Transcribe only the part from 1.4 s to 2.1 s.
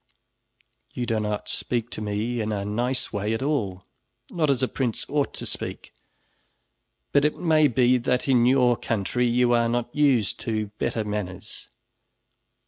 speak to